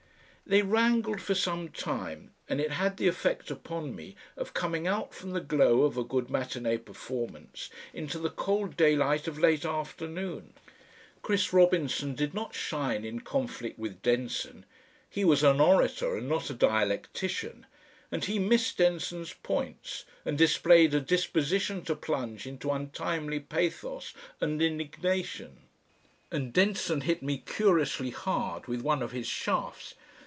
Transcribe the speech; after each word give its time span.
They 0.47 0.63
wrangled 0.63 1.21
for 1.21 1.33
some 1.33 1.69
time, 1.69 2.33
and 2.49 2.59
it 2.59 2.71
had 2.71 2.97
the 2.97 3.07
effect 3.07 3.49
upon 3.49 3.95
me 3.95 4.17
of 4.35 4.53
coming 4.53 4.85
out 4.85 5.13
from 5.13 5.31
the 5.31 5.39
glow 5.39 5.83
of 5.83 5.95
a 5.95 6.03
good 6.03 6.29
matinee 6.29 6.75
performance 6.75 7.69
into 7.93 8.19
the 8.19 8.29
cold 8.31 8.75
daylight 8.75 9.29
of 9.29 9.39
late 9.39 9.63
afternoon. 9.63 10.51
Chris 11.21 11.53
Robinson 11.53 12.15
did 12.15 12.33
not 12.33 12.53
shine 12.53 13.05
in 13.05 13.21
conflict 13.21 13.79
with 13.79 14.01
Denson; 14.01 14.65
he 15.09 15.23
was 15.23 15.41
an 15.41 15.61
orator 15.61 16.17
and 16.17 16.27
not 16.27 16.49
a 16.49 16.53
dialectician, 16.53 17.65
and 18.11 18.25
he 18.25 18.37
missed 18.37 18.77
Denson's 18.77 19.31
points 19.31 20.03
and 20.25 20.37
displayed 20.37 20.93
a 20.93 20.99
disposition 20.99 21.81
to 21.85 21.95
plunge 21.95 22.45
into 22.45 22.71
untimely 22.71 23.39
pathos 23.39 24.13
and 24.41 24.61
indignation. 24.61 25.59
And 26.29 26.51
Denson 26.51 27.01
hit 27.01 27.23
me 27.23 27.37
curiously 27.37 28.09
hard 28.09 28.67
with 28.67 28.81
one 28.81 29.01
of 29.01 29.13
his 29.13 29.27
shafts. 29.27 29.93